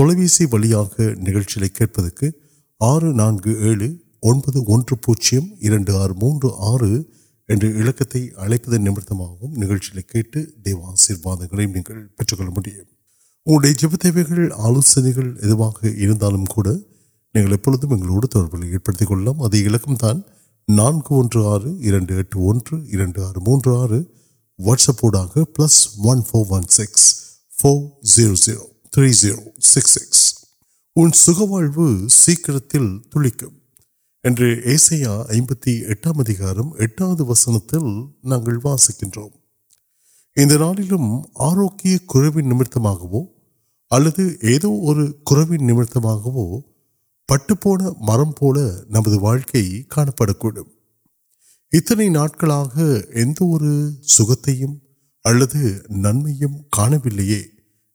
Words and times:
نچ 0.00 0.38
کچھ 1.34 1.58
are 2.80 3.02
know 3.02 4.96
پوجیم 4.96 5.44
are 5.94 6.10
موجود 6.10 6.52
آرکتے 6.58 8.26
اڑ 8.36 8.48
نت 8.78 9.12
نکل 9.58 9.78
دیو 10.64 10.78
آسرواد 10.82 11.52
میوز 11.52 12.00
آلوسپلے 14.56 15.28
پلکم 18.78 19.94
دان 19.94 20.20
نو 20.68 20.88
آر 21.36 21.60
آر 23.18 23.36
موجود 23.36 23.74
are 23.76 23.90
WhatsApp 24.58 25.06
plus 25.54 25.88
one 26.04 26.22
four 26.22 26.44
one 26.50 26.62
six 26.70 27.14
four 27.62 27.78
zero 28.02 28.34
zero 28.34 28.70
three 28.93 29.09
zero 29.21 29.39
six 29.65 29.93
six 29.95 30.25
உன் 30.95 31.13
சுகவாழ்வு 31.25 31.85
சீக்கிரத்தில் 32.17 32.91
துளிக்கும் 33.09 33.55
என்று 34.23 34.47
ஏசையா 34.73 35.13
ஐம்பத்தி 35.31 35.73
எட்டாம் 35.93 36.19
அதிகாரம் 36.19 36.71
எட்டாவது 36.77 37.23
வசனத்தில் 37.25 37.89
நாங்கள் 38.23 38.59
வாசிக்கின்றோம் 38.63 39.33
இந்த 40.37 40.55
நாளிலும் 40.57 41.09
ஆரோக்கிய 41.43 41.95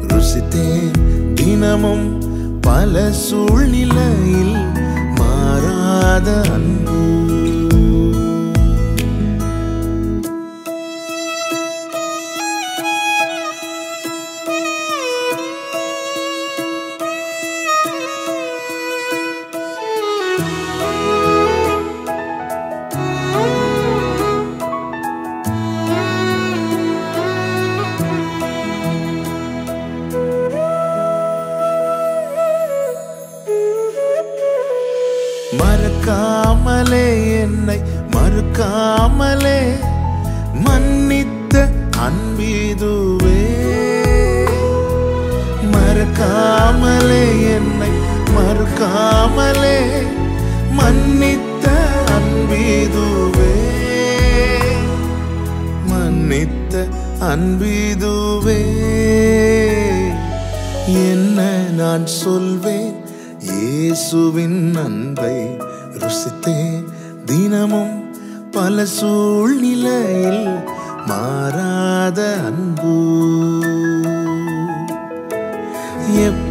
نانستے 0.00 0.70
دنم 1.38 1.84
پل 2.64 2.96
سارے 3.12 3.82
مرکام 45.72 46.84
مرکام 48.34 49.40
منت 50.76 51.62
مانس 61.92 62.24
رینم 67.28 67.74
پل 68.52 68.84
سو 68.84 69.46
نار 71.08 71.58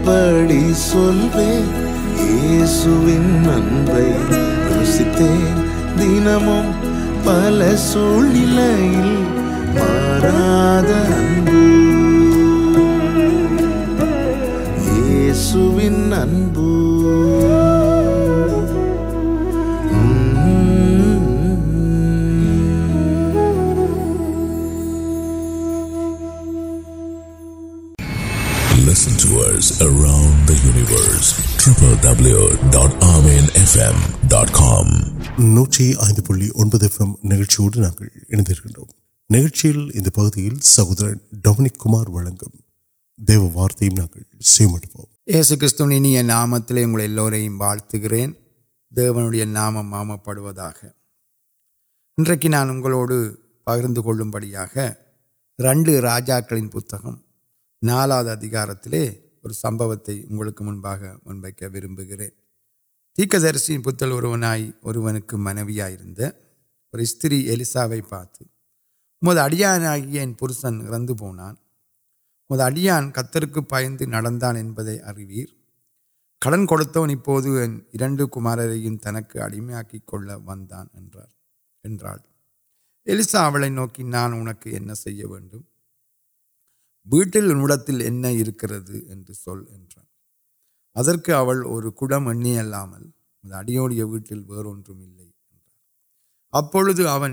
پڑتے 0.06 1.52
دینم 6.00 6.50
پل 7.24 7.64
سو 7.78 8.22
پار 9.76 10.30
سنب 15.34 16.58
نام 46.24 46.62
پہ 50.18 50.32
پکر 53.66 54.24
بڑی 54.24 54.54
راجا 56.02 56.40
نالا 57.82 58.22
تے 58.84 59.08
اور 59.42 59.52
سمکا 59.52 60.64
منبر 61.26 62.30
تیکوی 63.16 63.50
اور 66.94 67.00
استری 67.00 67.40
ایلیس 67.50 67.76
وارت 67.76 68.44
مڑانے 69.22 71.14
پونا 71.20 71.54
مجھن 72.50 73.12
کتر 73.12 73.46
کے 73.46 73.62
پائنان 73.62 74.56
ارور 75.06 75.46
کڑکن 76.42 77.18
پہ 77.18 77.32
انڈر 77.94 78.98
تن 78.98 79.24
کو 79.24 79.40
اڑمیا 79.40 79.84
کل 79.84 80.30
ولیسا 83.08 83.50
نوک 83.70 84.00
نان 84.06 84.34
ان 84.34 84.54
کے 84.54 84.80
ویٹلینل 87.08 87.52
اڑوڑی 93.78 94.02
ویٹ 94.02 94.34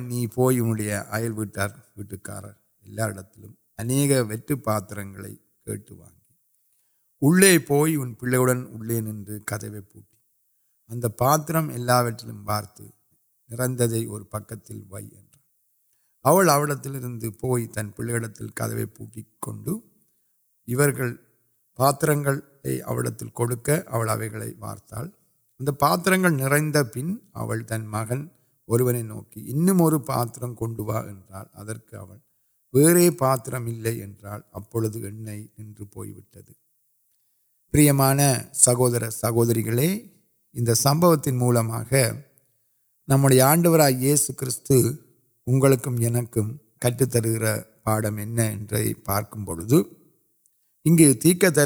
وی 0.04 0.26
پو 0.34 0.48
انٹر 0.48 1.68
ویٹکار 1.96 2.44
اہم 3.78 4.30
وٹ 4.30 4.52
پاتر 4.64 4.96
پہ 4.96 5.02
نو 5.04 5.28
کدو 5.66 5.94
پوٹی 9.82 10.16
اتر 11.26 11.56
وٹل 11.56 12.38
پارت 12.44 12.80
نر 13.50 13.60
اور 14.06 14.22
پکوان 14.22 14.82
وی 14.90 15.27
پوئ 17.40 17.66
تن 17.66 17.90
پڑھا 17.90 18.28
كی 18.28 18.48
كد 18.48 18.96
پوٹی 18.96 19.22
كن 19.40 19.64
پاتر 21.78 22.08
ںل 22.14 22.38
گئے 23.66 24.52
پارت 24.60 24.92
پاتر 25.80 26.16
نرد 26.16 26.76
پن 26.94 27.16
تن 27.68 27.86
مہن 27.86 28.26
نوکی 29.06 29.40
انترم 29.52 30.54
كوال 30.54 31.08
كو 31.14 32.06
ویریم 32.74 33.12
كا 33.14 33.42
ابھی 33.52 35.00
یعنی 35.00 35.46
نن 35.58 35.84
پوئی 35.84 36.12
سہور 38.54 39.10
سہور 39.10 39.54
كے 39.54 39.92
ان 40.54 40.74
سمتی 40.74 41.30
كی 41.30 41.36
موقع 41.36 42.06
نمور 43.08 43.30
یہ 43.90 44.16
س 44.16 44.30
اگو 45.48 46.42
کٹ 46.78 47.02
تر 47.12 47.24
گر 47.24 47.44
پاڑم 47.84 48.16
پارک 49.04 49.36
بوگے 49.36 51.12
تیکویلیٹ 51.14 51.64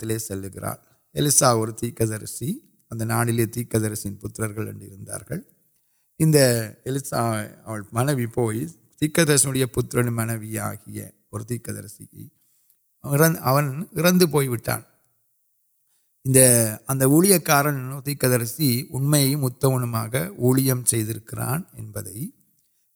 تے 0.00 0.18
سل 0.18 0.44
گلیسا 1.14 1.48
اور 1.48 1.68
تیکرس 1.70 2.42
ناڑلے 2.90 3.46
تیکار 3.46 3.90
انس 6.20 7.12
مان 7.92 8.06
تیک 8.98 9.18
منوی 10.10 10.58
آیا 10.58 11.06
اور 11.30 11.40
تیکرسی 11.40 12.06
پوٹان 14.12 14.80
انہیاکارسی 16.26 18.86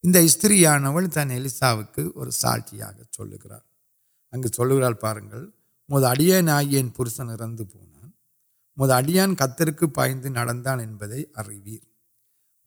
انتظام 0.03 0.85
وردریان 0.85 1.09
تنساؤک 1.09 1.99
اور 2.15 2.29
ساچیا 2.29 2.91
چل 3.11 3.33
گل 4.63 4.93
پارلر 4.93 5.45
مدن 5.89 6.49
آگے 6.49 6.83
پھرشن 6.95 7.57
پونا 7.57 8.09
مترک 8.77 9.83
پائے 9.93 11.23
ارور 11.37 11.77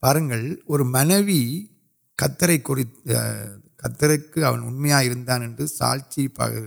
پارن 0.01 0.55
اور 0.65 0.79
منوی 0.79 1.65
کتر 2.19 2.57
کوم 2.57 4.85
ساچی 5.67 6.27
پہ 6.27 6.59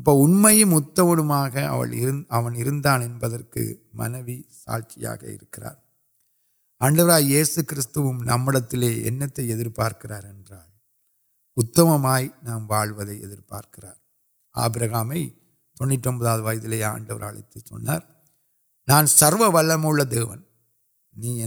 اپ 0.00 0.08
اما 0.10 0.50
من 3.92 4.12
ساچیا 4.50 5.14
آڈر 6.80 7.18
یہ 7.20 7.44
سمت 7.44 8.74
ادر 9.38 9.68
پارکرار 9.68 10.22
ذائل 10.48 10.70
اتمائی 11.56 12.28
نام 12.42 12.70
ولوار 12.70 13.84
آپرکام 14.54 15.12
تنڈر 16.04 16.44
اتنی 16.44 17.60
چار 17.60 18.00
نان 18.88 19.06
سرو 19.06 19.52
ول 19.52 20.00
دے 20.10 20.24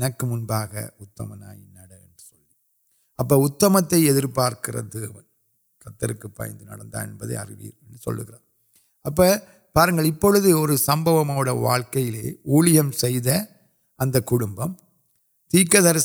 کے 0.10 0.26
منبا 0.26 0.64
اتم 1.00 1.34
نا 1.34 1.54
اب 3.20 3.34
اتم 3.34 3.76
ادر 3.76 4.26
پارکن 4.28 4.90
ستر 5.86 6.14
کے 6.14 6.28
پائنگ 6.28 6.68
ابھی 7.38 7.72
سموکے 10.78 11.54
وردم 11.54 12.92
تیقر 15.52 15.98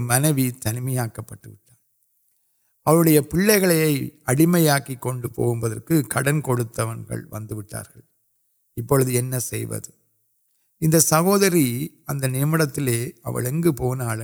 منوی 0.00 0.50
تنمیا 0.62 1.06
پہ 1.18 1.48
اوپیہ 2.86 3.20
پی 3.30 4.08
اڑمیا 4.26 4.78
کن 4.78 5.20
پڑن 5.28 6.40
واو 9.60 11.00
سہوری 11.00 11.88
اگر 12.06 12.28
نیے 12.28 13.70
پونا 13.70 14.14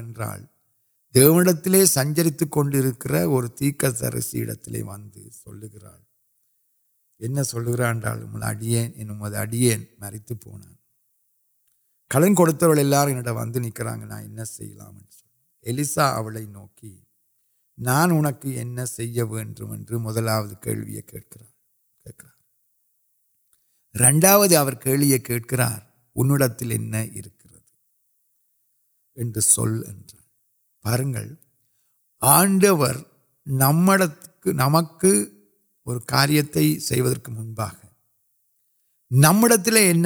دیوڈ 1.15 1.49
سچریتی 1.87 2.45
تیقرال 2.47 3.25
اڑی 12.65 13.15
مرتبہ 13.15 13.45
کلنگ 13.71 14.13
انلیسا 15.65 16.05
نوکی 16.47 16.97
نان 17.79 18.11
ان 18.11 18.33
کو 19.85 19.99
مدلو 19.99 20.55
کار 20.63 20.77
انڈیا 29.87 30.26
آنڈر 32.23 32.97
نمکر 33.47 35.07
ان 39.79 40.05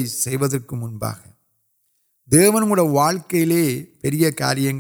واقعی 2.80 3.46
لے 3.46 3.86
کر 4.02 4.32
کاریہ 4.38 4.72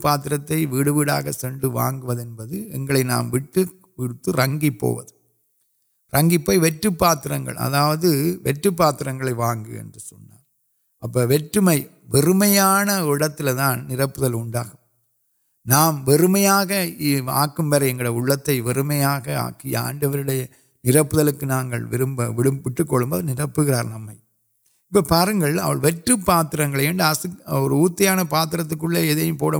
پاتر 0.02 0.32
وی 0.50 0.90
ویڈا 0.90 1.20
سن 1.32 1.58
ود 1.64 2.52
نام 3.04 3.30
ویٹ 3.32 3.58
رنگ 4.28 4.64
تنگ 6.12 6.36
واتر 7.00 7.32
ادا 7.56 7.94
واتر 8.78 9.08
واگ 9.36 9.58
واندان 12.22 13.88
نرپل 13.88 14.34
نام 15.66 16.04
وا 16.06 17.34
آمر 17.34 17.82
واق 18.80 19.28
آڈو 19.78 20.12
نرپ 20.84 21.14
نم 21.42 21.72
ارپا 24.94 26.42
اور 27.46 27.70
وران 27.70 28.26
پاتر 28.26 28.60
ادیم 28.96 29.36
پوت 29.36 29.54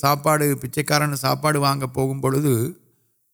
ساپا 0.00 0.36
پچکار 0.60 1.14
ساپا 1.14 1.74
پوس 1.94 2.85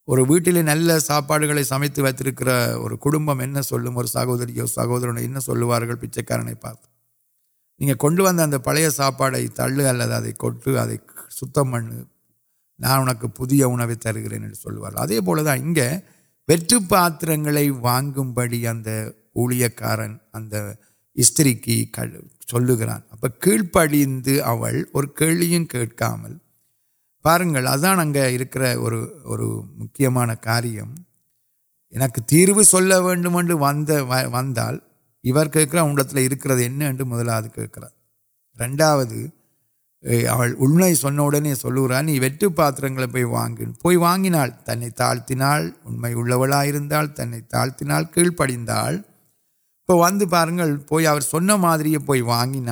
اور 0.09 0.19
ویٹل 0.19 0.57
نل 0.65 1.01
ساپا 1.01 1.37
سمت 1.65 1.99
وتک 1.99 2.43
اور 2.43 4.05
سہوریو 4.05 4.67
سہور 4.67 5.95
پیچکار 5.95 6.41
پارے 6.61 7.95
کنوند 7.95 8.55
پاپا 8.65 9.29
تل 9.57 9.81
اوٹ 9.81 10.69
سن 11.31 11.49
نکل 13.01 13.31
اے 15.11 15.21
پولی 15.21 15.49
پاتر 16.89 17.31
واگ 17.81 18.23
کارن 19.77 20.17
اگر 20.33 20.73
استرین 21.15 21.85
اب 23.11 23.27
کیپی 23.41 24.39
اور 24.41 25.05
کلیاں 25.17 25.65
کل 25.65 26.33
پہن 27.23 27.57
اگیں 27.57 28.37
اور 28.75 29.39
مکھیم 29.79 30.19
کاریہ 30.41 30.83
تیرو 32.29 32.55
وکتر 32.55 33.35
مدلا 37.05 37.41
کی 37.41 37.67
روڈ 40.29 40.55
اُن 40.59 40.77
میں 40.77 40.95
سنود 40.95 41.35
سوانی 41.57 42.19
وٹ 42.21 42.45
پاتر 42.57 43.07
پہ 43.13 43.25
وان 43.25 43.55
تاڑتنا 44.97 45.51
اُن 45.85 46.01
میں 46.01 47.07
تنہیں 47.17 47.41
تاڑت 47.41 47.83
کڑ 48.15 48.27
وی 48.39 50.27
پار 50.27 50.49
مارے 51.57 51.99
پوین 51.99 52.69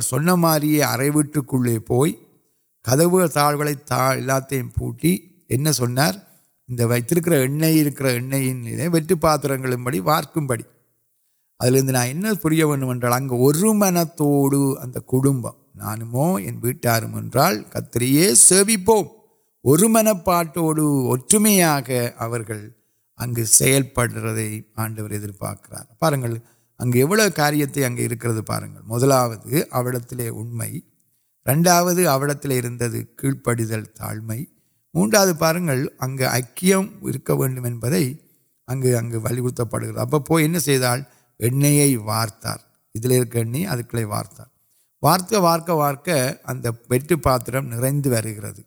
سارے 0.00 0.78
اروٹک 0.82 1.54
کد 2.84 3.00
تا 3.86 4.38
تا 4.40 4.56
پوٹی 4.74 5.16
وٹ 8.92 9.12
پاس 9.20 9.44
بڑی 9.84 10.00
وارک 10.00 10.38
بڑی 10.38 10.62
ادلے 11.60 11.80
نا 11.82 12.32
منت 13.72 14.20
نان 15.74 16.02
ویٹار 16.62 17.02
کتریاں 17.70 18.30
اور 19.64 19.78
منپوٹ 19.88 20.56
آڈر 24.76 25.10
ادر 25.10 25.32
پارک 25.32 25.74
اگل 26.80 27.28
کاریہ 27.36 27.66
مدلوت 28.84 29.42
امریک 30.22 30.84
رنڈا 31.46 31.78
آوڑ 32.08 32.32
کی 32.32 33.32
پڑھ 33.44 33.60
میں 34.22 34.44
موٹا 34.94 35.24
پارنل 35.38 35.86
اگیں 35.98 36.26
اکیم 36.26 36.86
وقت 37.02 37.30
ویم 37.30 37.84
اگیں 38.68 39.14
ویون 39.14 39.70
پڑھا 39.70 40.00
اب 40.00 40.14
وارتار 42.04 42.58
وارتار 44.04 44.46
وارت 45.02 45.32
وارک 45.32 45.68
وارک 45.68 46.08
اگر 46.44 46.70
پٹ 46.70 47.12
پاتر 47.22 47.60
نوٹ 47.60 48.60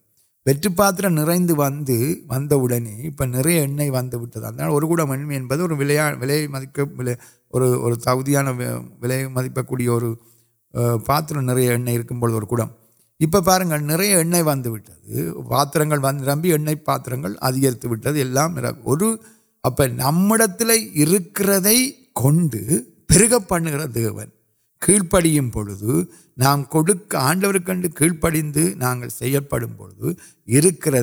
پاتر 0.76 1.10
نو 1.10 1.26
وڑنے 1.26 3.10
واپس 3.90 4.62
اور 4.62 4.82
میں 4.82 5.40
تبدیلیان 5.50 6.14
وی 9.02 9.28
مدپی 9.28 9.86
اور 9.86 10.02
پاتر 10.74 11.42
نئیم 11.42 12.24
اپر 13.22 13.64
نرہ 13.64 14.42
ونٹ 14.46 14.70
پاتر 15.56 15.86
نمبی 15.86 16.52
یتر 17.58 17.88
اور 18.84 19.18
اب 19.64 19.82
نوٹ 19.88 20.42
ترک 23.10 23.34
پڑ 23.48 23.62
گی 25.24 25.50
پڑھو 25.50 26.02
نام 26.38 26.64
کن 26.64 27.90
کیڑ 27.90 28.12
پڑی 28.22 28.42
نوکردھ 28.42 31.00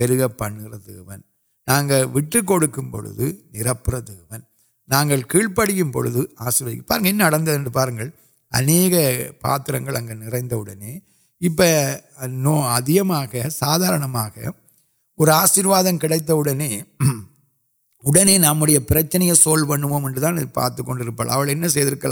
گرون 0.00 1.20
ویٹ 2.14 2.36
نرپ 3.52 3.98
دے 3.98 5.22
کی 5.22 5.46
پڑھے 5.54 5.82
آسر 6.36 6.80
پارل 6.86 8.08
اہتر 8.54 9.78
سادار 13.50 13.98
اور 15.18 15.28
آشیواد 15.28 15.84
کم 16.00 16.82
اڑنے 18.04 18.38
نام 18.38 18.64
پرچن 18.88 19.34
سالو 19.34 19.66
پڑو 19.66 20.46
پوڈیل 20.54 22.04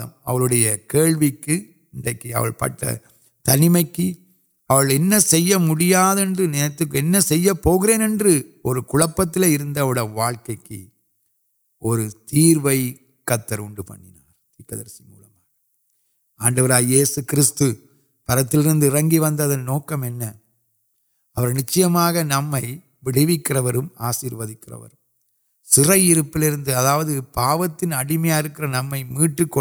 کچھ 0.88 1.30
کینی 3.44 3.70
میں 3.70 3.84
تیر 12.28 12.58
پہ 12.64 12.92
آڈو 16.40 16.68
ریس 16.68 17.18
کرتی 17.28 18.88
انگی 18.98 19.20
ود 19.20 19.40
نوکم 19.60 20.04
نچھو 21.38 21.90
نئی 22.24 23.26
بھی 23.26 23.38
آشیوکر 24.00 24.74
سرپل 25.68 26.44
ادا 26.44 26.98
پات 27.34 27.80
تین 27.80 27.94
اڑمیا 27.94 28.42
نمٹک 28.60 29.58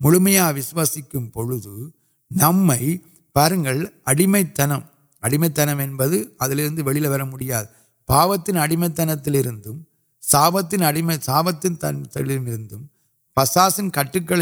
ملمیاک 0.00 0.56
نمل 2.30 2.84
اڑ 4.02 4.16
میں 4.26 4.42
اڑم 5.22 5.46
تنہیں 5.48 5.88
ادل 6.40 7.06
ویا 7.06 7.62
پاپتی 8.08 8.56
اڑمت 8.58 9.00
ساپتی 10.22 10.76
ساپت 11.22 11.66
پساس 13.36 13.80
کٹکل 13.92 14.40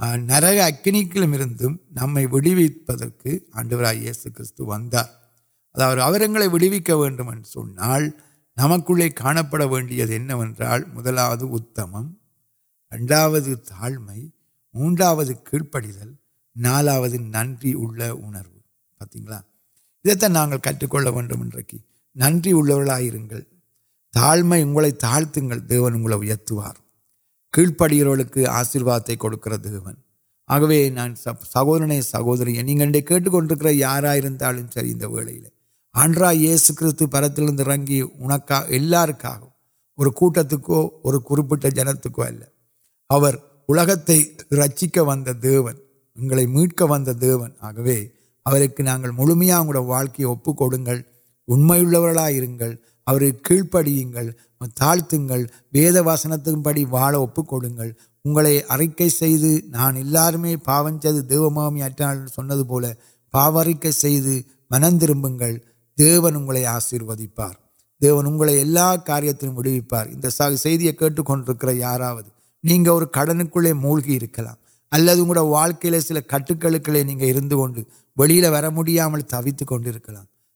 نر 0.00 0.44
اکن 0.60 0.96
کے 1.08 1.18
لمبوں 1.18 1.68
نمک 1.90 3.26
آڈر 3.52 3.92
یہ 3.94 4.12
سوگ 4.12 4.40
وکوم 4.60 4.88
نمک 8.56 8.86
پڑی 8.86 9.70
مدل 10.92 11.18
اتم 11.18 11.96
رنڈ 12.92 13.12
موٹو 14.74 15.26
کڑھا 15.34 16.04
نن 16.56 17.54
ارو 17.66 18.48
پاتا 19.00 20.56
کٹک 20.62 20.94
ون 21.06 21.50
کی 21.62 21.78
ننگل 22.16 23.42
تا 24.14 25.18
تا 25.32 25.44
تو 26.46 26.60
کیڑک 27.56 28.38
آشیواد 28.48 29.10
کو 29.18 29.28
سہورنے 31.44 32.00
سہوری 32.02 32.62
نہیں 32.62 32.98
کنکر 32.98 33.66
یار 33.66 34.02
سر 34.02 35.38
آنس 35.94 36.70
کرتی 36.70 37.04
اور 41.02 41.14
جنولہ 41.64 41.94
رچک 44.52 44.98
وے 44.98 46.46
میٹ 46.46 46.80
وے 46.80 47.32
آگے 47.60 48.82
نا 48.82 48.96
مارکل 48.98 49.44
امرایت 49.44 50.20
اور 53.06 53.20
کیپڑی 53.44 54.02
تاڑت 54.74 55.14
وید 55.72 55.96
واسن 56.04 56.30
دبھی 56.46 56.84
واڑ 56.90 57.14
کو 57.14 57.60
چاہوں 59.10 60.54
پاوچ 60.64 61.06
دیو 61.30 61.50
مہمیاں 61.50 61.88
سنپل 62.28 62.84
پاوری 63.34 63.72
کے 63.74 63.90
چن 63.92 64.98
تربیت 64.98 65.62
دیون 65.98 66.36
آشیوار 66.66 67.52
دیون 68.00 68.26
اگا 68.26 68.94
کاریہ 69.06 69.32
ویڈیو 69.42 70.92
کٹ 70.92 71.64
یار 71.72 72.00
آدھا 72.00 72.28
نہیں 72.64 72.84
کڑکی 72.84 73.72
موکی 73.74 74.18
اللہ 74.92 75.30
واقعی 75.32 76.00
سٹکلے 76.00 77.02
نہیں 77.02 77.32
تبتک 79.22 80.10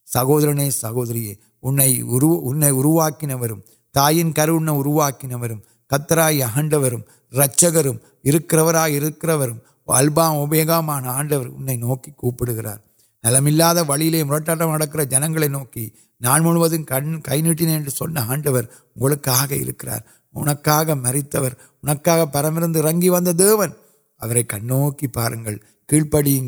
سہور 0.09 0.71
سہوری 0.71 1.35
انہیں 1.63 3.53
تالین 3.95 4.33
کار 4.33 4.49
انا 4.49 5.11
کی 5.11 5.35
وتر 5.35 6.19
آڈنڈر 6.19 6.95
رچکرا 7.33 8.87
کر 14.85 15.05
جنگ 15.05 15.37
نوکی 15.49 15.89
نا 16.21 16.39
کن 16.89 17.21
کئی 17.21 17.43
نوٹن 17.43 18.19
آڈر 18.19 18.63
اگلکا 18.97 19.97
ان 20.35 20.55
کا 20.63 20.95
مریت 20.95 21.37
ان 21.37 21.97
پہ 21.97 22.51
میون 22.51 23.25
کنوک 24.45 25.05
پارنگ 25.13 25.49
کیپڑی 25.89 26.41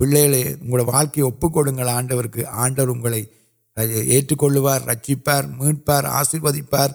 پل 0.00 0.80
واقع 0.80 1.20
اپور 1.20 1.66
آڈر 2.48 2.88
ایکار 3.76 4.80
رچپار 4.86 5.44
میٹر 5.44 6.04
آشیوار 6.04 6.88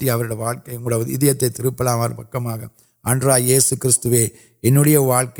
ترپلام 1.49 2.13
پہ 2.13 2.47
آگے 2.47 2.65
اٹا 3.05 3.37
یہ 3.37 3.59
سیا 3.59 4.99
وڈ 4.99 5.39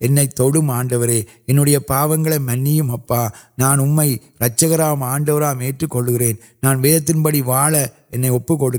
ان 0.00 1.58
پا 1.86 2.04
مپ 2.06 3.12
نان 3.58 3.80
امریک 3.80 4.42
رچکرا 4.42 4.92
آڈو 5.04 5.38
ایٹ 5.38 5.84
کل 5.90 6.16
گان 6.62 6.80
ویج 6.82 7.06
تین 7.06 7.22
بڑی 7.22 7.40
واڑ 7.42 7.72
کو 8.48 8.70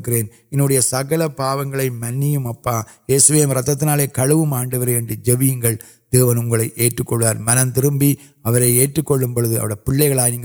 انڈیا 0.52 0.82
سکل 0.82 1.22
پا 1.38 1.54
منسویا 1.56 3.46
رتنا 3.60 3.96
کھو 4.14 4.44
آڈو 4.56 4.84
جویل 5.26 5.76
دیوع 6.14 6.34
منتر 6.34 7.84
اےکے 7.84 9.60
او 9.60 9.76
پاری 9.86 10.38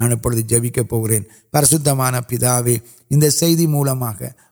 نانپڑے 0.00 0.42
جوکے 0.42 0.82
پریشد 1.52 1.88
پیتوے 2.28 2.76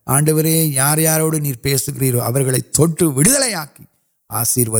انڈو 0.07 0.41
یار 0.41 0.99
یاروڈر 0.99 1.39
علی 1.39 2.11
وقت 2.15 3.03
آشیو 4.31 4.79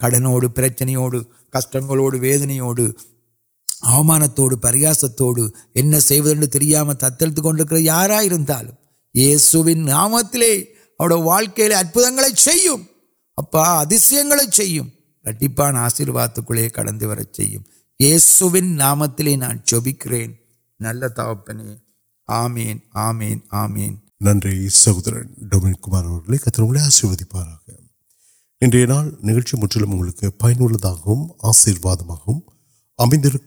کڑوڑ 0.00 0.48
پرچنو 0.48 1.08
کشٹ 1.52 1.76
گوڑانو 1.88 2.86
پریہاس 4.62 5.04
تک 5.16 5.38
یار 7.72 8.10
یہ 9.14 9.36
سنت 9.36 10.36
واقع 10.98 11.62
ادھر 11.74 12.95
اب 13.38 13.56
ادھر 13.56 13.98
آشیرواد 15.76 16.38
نامکر 18.60 19.26
نن 24.20 24.68
سہورن 24.72 25.48
ڈونی 25.48 25.72
آشیوار 25.72 26.04
ان 26.04 26.36
کو 29.88 30.30
پیشیواد 30.30 32.02
امید 32.98 33.24
مجھے 33.24 33.38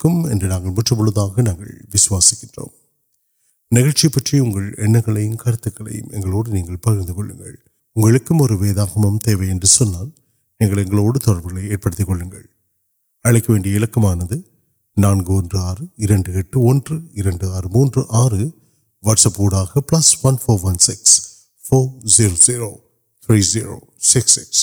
نئے 3.69 5.01
کم 5.01 6.77
پک 6.77 7.68
உங்களுக்கும் 7.96 8.40
ஒரு 8.40 8.54
வேதாகமம் 8.56 9.18
தேவை 9.18 9.48
என்று 9.48 9.68
சொன்னால் 9.68 10.10
நீங்கள் 10.60 10.82
எங்களோடு 10.84 11.18
தொடர்புகளை 11.18 11.64
ஏற்படுத்திக் 11.68 12.06
கொள்ளுங்கள் 12.06 12.46
அழைக்க 13.24 13.52
வேண்டிய 13.52 13.78
இலக்கமானது 13.78 14.36
நான்கு 14.96 15.32
ஒன்று 15.32 15.58
ஆறு 15.60 15.84
இரண்டு 15.96 16.32
எட்டு 16.32 16.58
ஒன்று 16.62 16.96
இரண்டு 17.12 17.46
ஆறு 17.50 17.68
மூன்று 17.68 18.02
ஆறு 18.14 18.42
வாட்ஸ்அப் 19.04 19.40
ஊடாக 19.40 19.80
plus 19.80 20.12
one 20.22 20.38
four 20.44 20.62
one 20.62 20.78
six 20.78 21.16
four 21.64 21.88
zero 22.16 22.36
zero 22.46 22.70
three 23.28 23.40
zero 23.40 23.76
six 24.04 24.62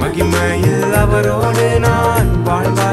Mahima 0.00 0.34
naan 1.84 2.87